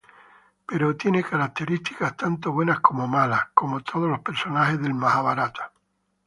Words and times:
Pero, 0.65 0.97
tiene 0.97 1.23
características 1.23 2.15
ambos 2.23 2.51
buenos 2.55 2.79
y 2.89 2.93
malos, 3.07 3.37
como 3.53 3.81
todos 3.81 4.09
los 4.09 4.17
personajes 4.21 4.81
del 4.81 4.95
Majábharata. 4.95 5.73